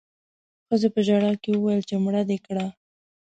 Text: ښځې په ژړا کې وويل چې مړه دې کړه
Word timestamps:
ښځې 0.67 0.87
په 0.95 0.99
ژړا 1.07 1.31
کې 1.43 1.49
وويل 1.53 1.81
چې 1.89 1.95
مړه 2.03 2.21
دې 2.29 2.37
کړه 2.45 2.65